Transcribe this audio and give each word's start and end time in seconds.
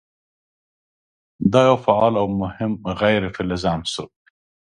دا 1.51 1.59
یو 1.67 1.77
فعال 1.85 2.13
او 2.21 2.27
مهم 2.41 2.73
غیر 3.01 3.23
فلز 3.35 3.63
عنصر 3.73 4.05
دی. 4.13 4.25